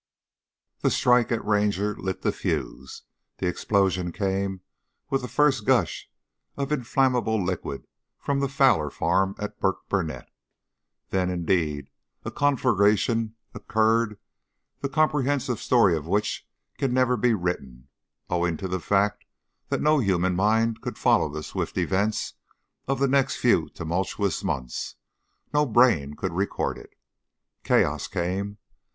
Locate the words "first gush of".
5.27-6.71